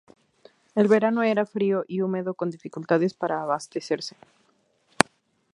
[0.73, 4.15] El verano era frío y húmedo, con dificultades para abastecerse.